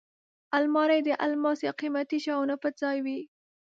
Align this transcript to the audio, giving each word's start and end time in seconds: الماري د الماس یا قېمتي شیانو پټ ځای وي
الماري 0.57 0.99
د 1.07 1.09
الماس 1.25 1.59
یا 1.67 1.71
قېمتي 1.79 2.17
شیانو 2.23 2.55
پټ 2.61 2.73
ځای 2.83 2.97
وي 3.05 3.19